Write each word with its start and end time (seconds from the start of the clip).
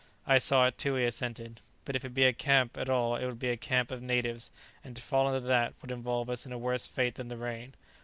"I 0.25 0.39
saw 0.39 0.65
it 0.65 0.79
too," 0.79 0.95
he 0.95 1.05
assented: 1.05 1.61
"but 1.85 1.95
if 1.95 2.03
it 2.03 2.11
be 2.15 2.23
a 2.23 2.33
camp 2.33 2.75
at 2.75 2.89
all 2.89 3.15
it 3.15 3.25
would 3.27 3.37
be 3.37 3.49
a 3.51 3.55
camp 3.55 3.91
of 3.91 4.01
natives; 4.01 4.49
and 4.83 4.95
to 4.95 5.01
fall 5.03 5.27
into 5.27 5.47
that 5.47 5.75
would 5.83 5.91
involve 5.91 6.27
us 6.27 6.43
in 6.43 6.51
a 6.51 6.57
worse 6.57 6.87
fate 6.87 7.13
than 7.13 7.27
the 7.27 7.37
rain." 7.37 7.75